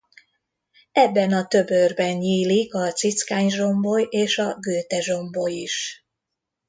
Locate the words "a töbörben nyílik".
1.33-2.73